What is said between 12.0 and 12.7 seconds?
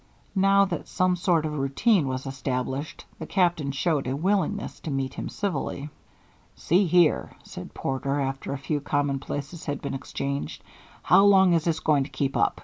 to keep up?